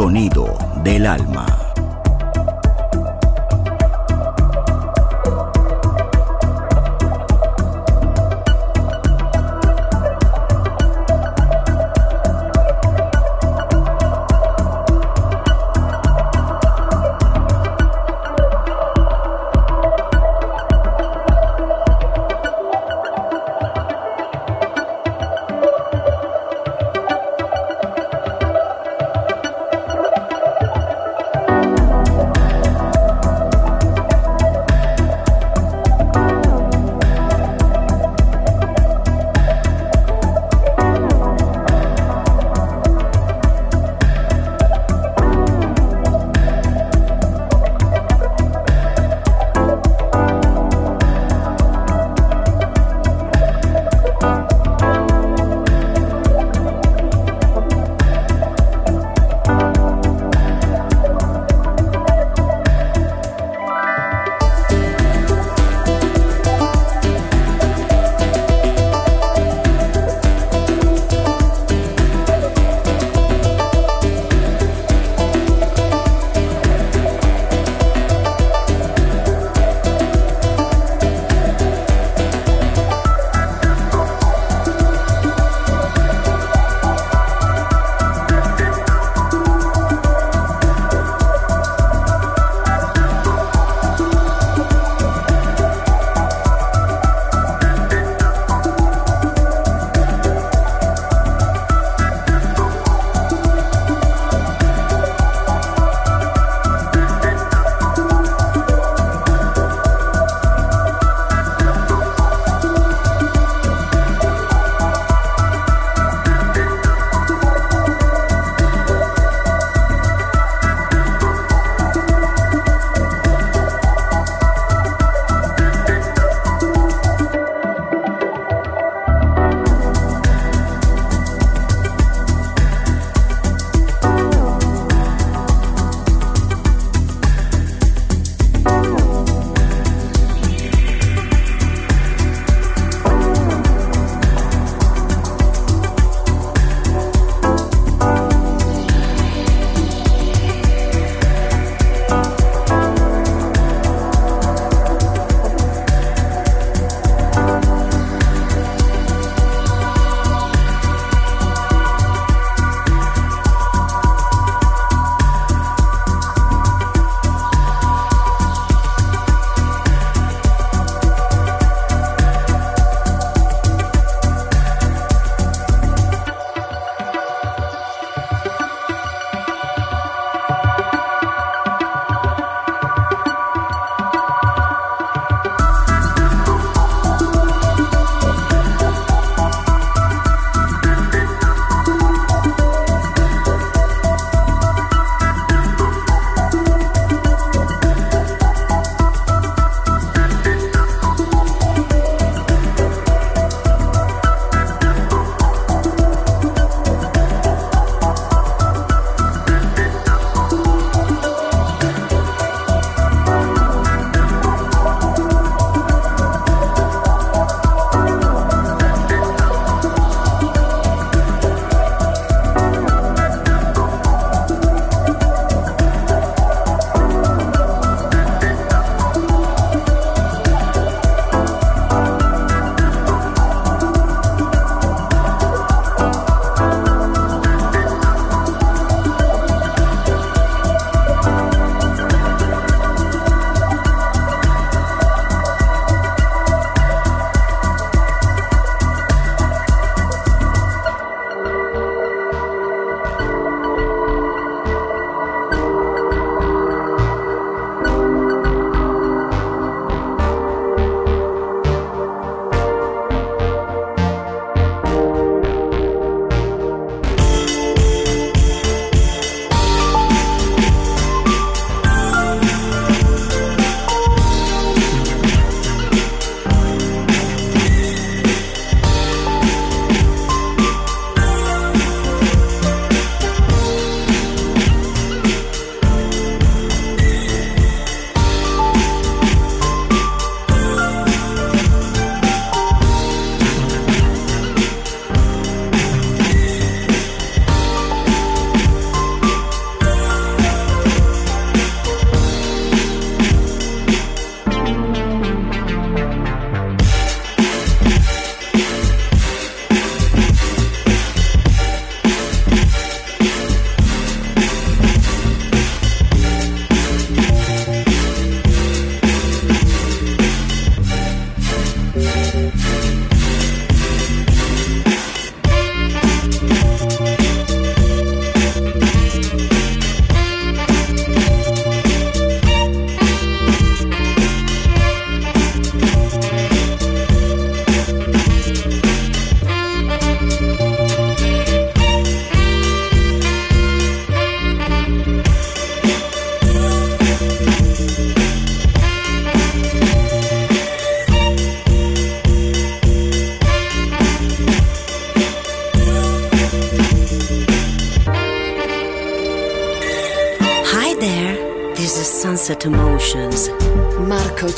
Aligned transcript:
Sonido 0.00 0.29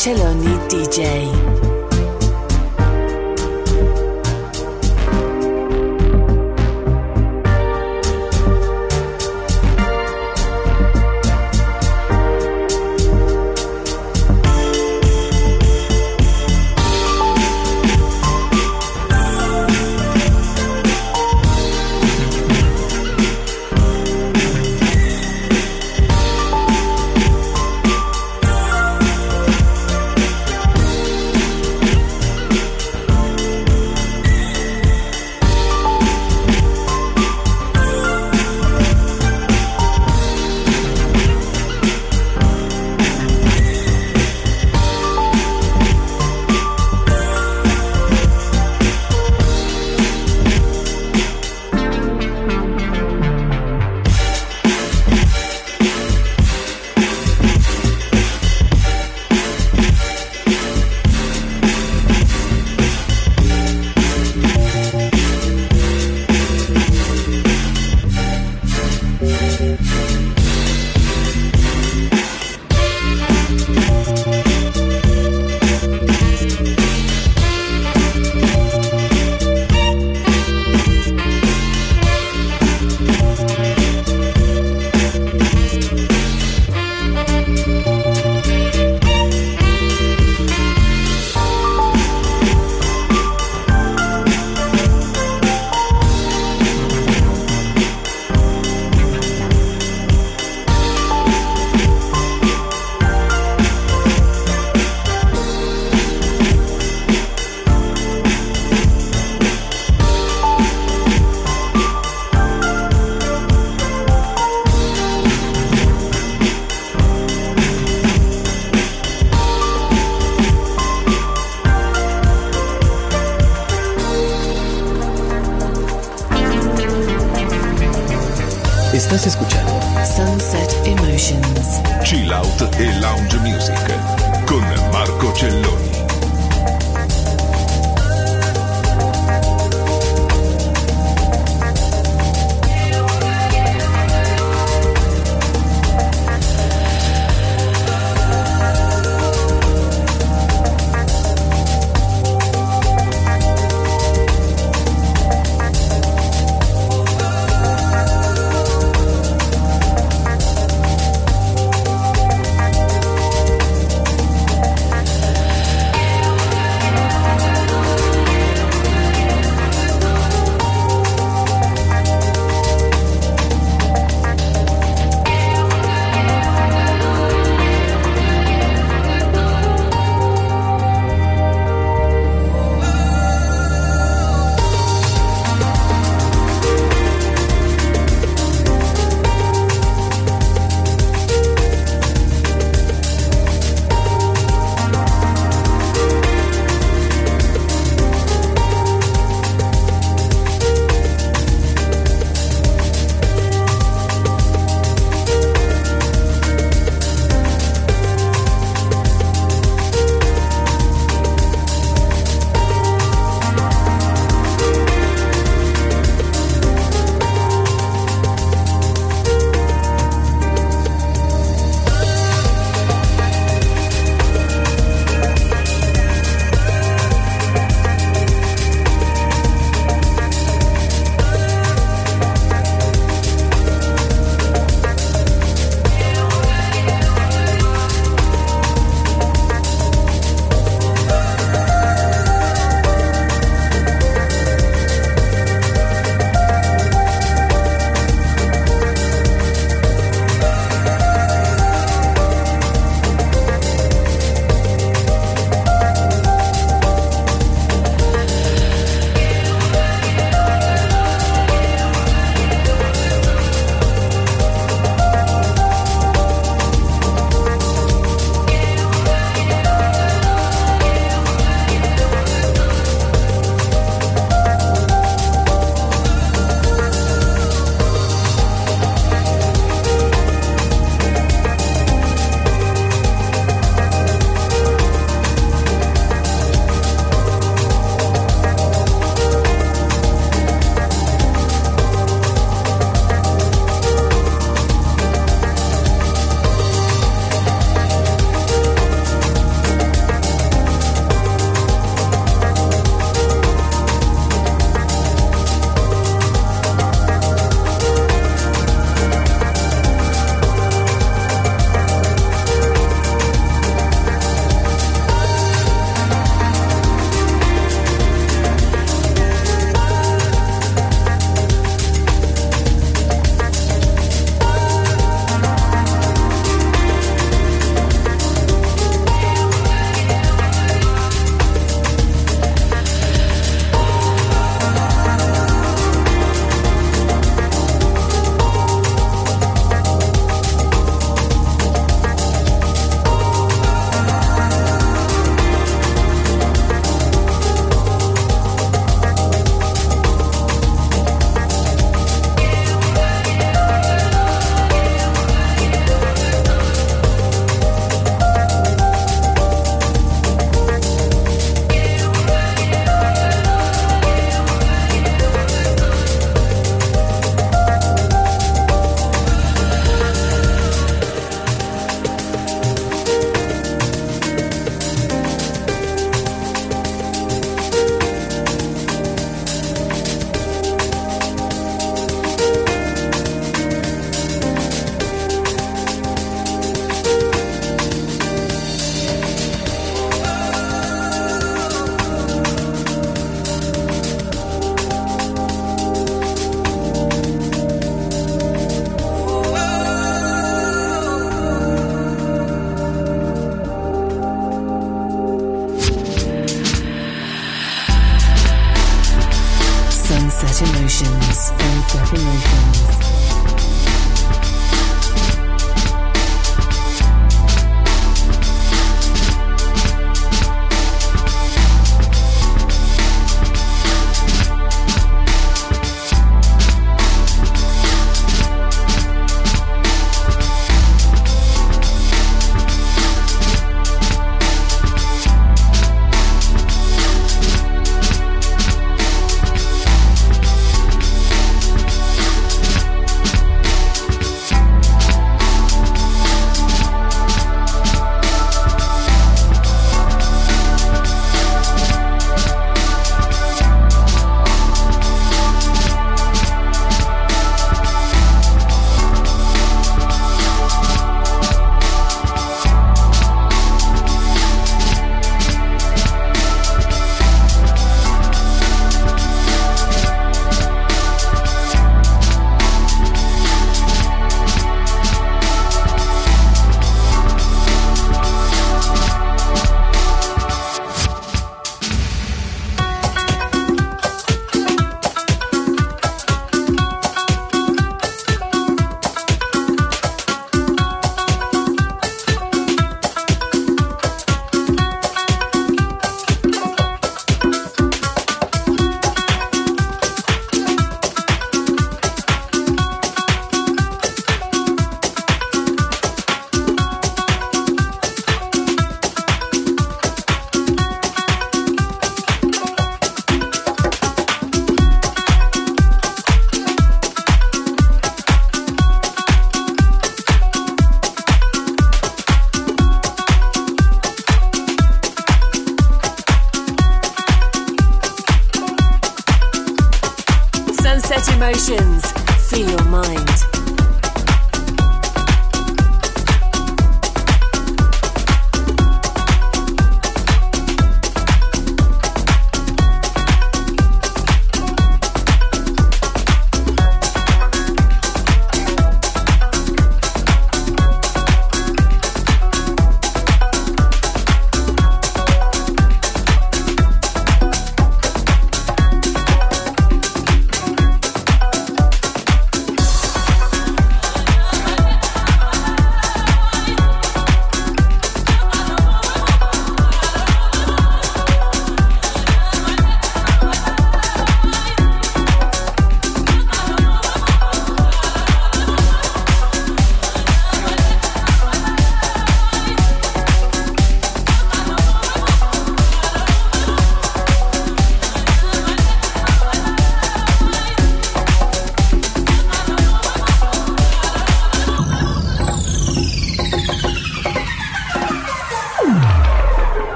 Celloni. 0.00 0.49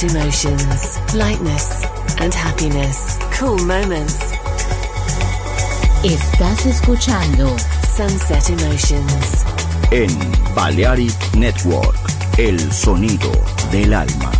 bright 0.00 0.14
emotions, 0.14 1.14
lightness, 1.14 1.84
and 2.20 2.32
happiness. 2.32 3.18
Cool 3.38 3.58
moments. 3.58 4.32
Estás 6.04 6.66
escuchando 6.66 7.56
Sunset 7.96 8.50
Emotions. 8.50 9.44
En 9.90 10.10
Balearic 10.54 11.14
Network, 11.34 11.96
el 12.38 12.72
sonido 12.72 13.30
del 13.70 13.92
alma. 13.92 14.39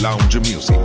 Lounge 0.00 0.40
Music 0.40 0.79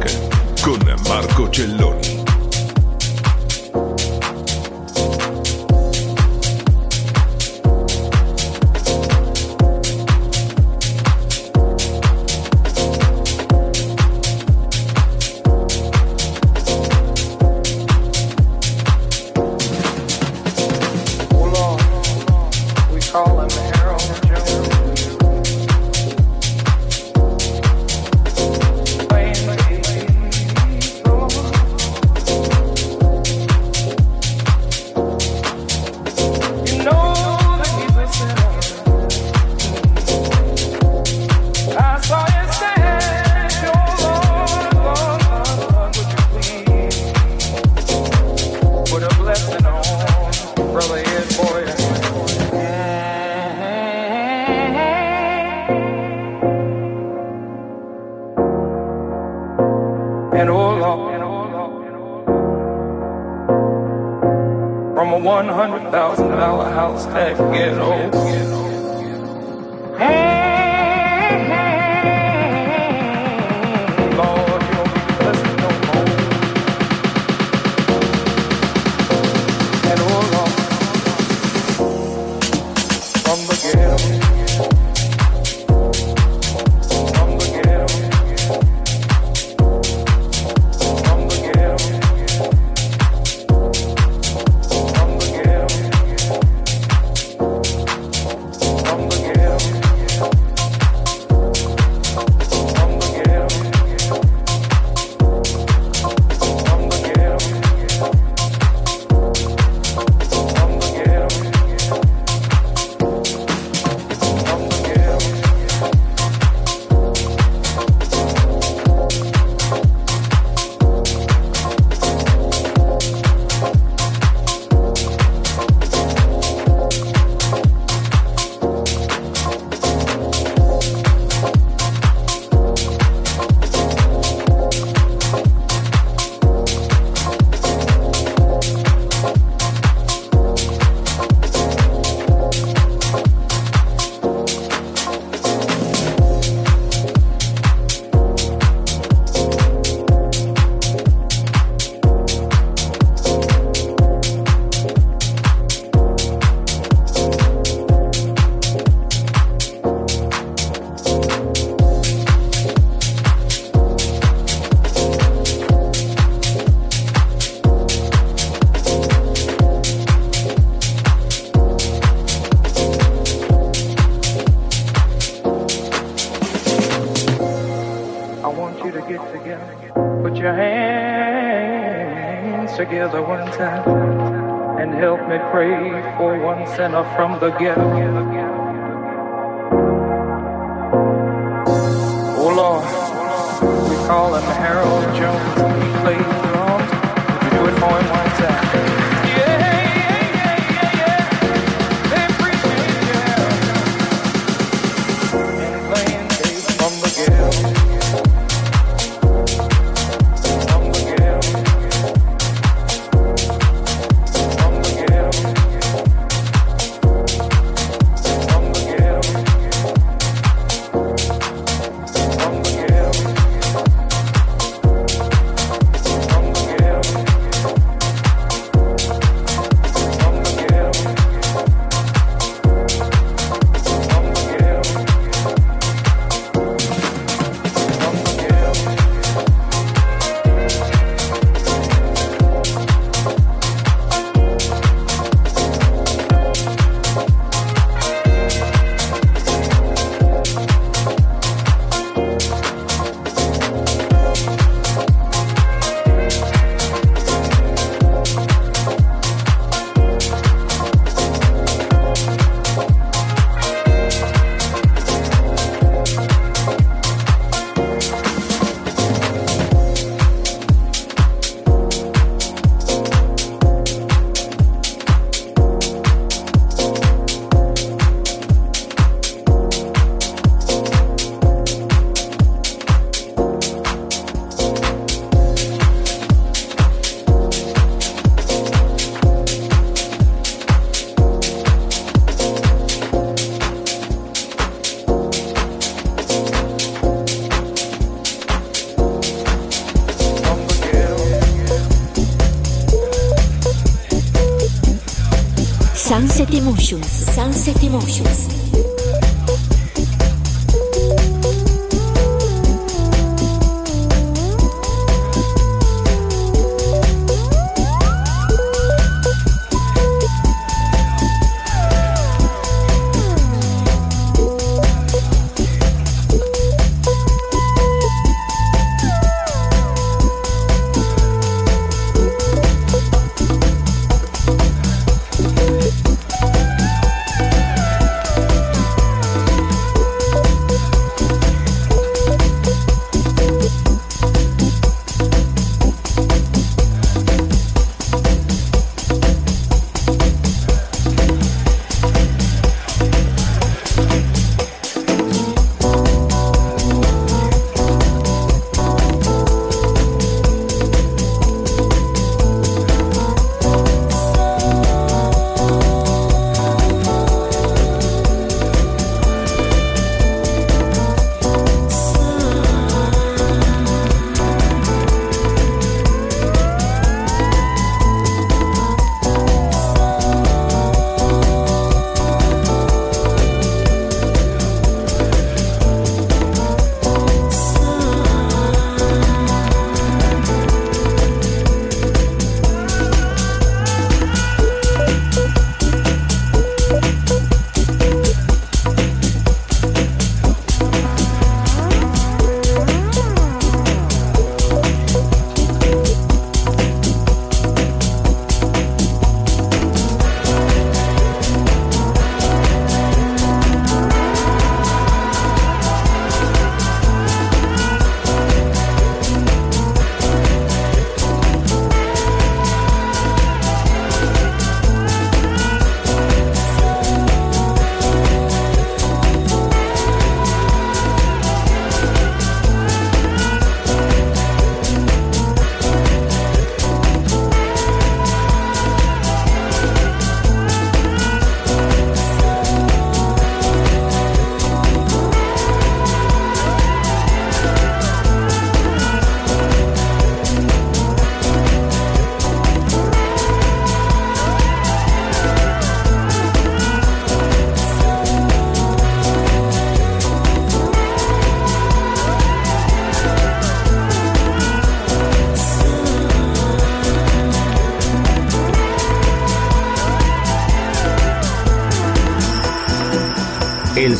from 187.04 187.40
the 187.40 187.50
ghetto. 187.60 188.25